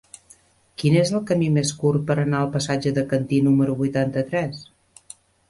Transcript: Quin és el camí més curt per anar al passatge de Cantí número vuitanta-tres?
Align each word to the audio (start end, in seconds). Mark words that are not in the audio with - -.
Quin 0.83 0.95
és 1.01 1.11
el 1.19 1.21
camí 1.31 1.49
més 1.57 1.73
curt 1.81 2.07
per 2.07 2.15
anar 2.23 2.39
al 2.39 2.49
passatge 2.57 2.95
de 2.97 3.05
Cantí 3.13 3.43
número 3.51 3.77
vuitanta-tres? 3.85 4.67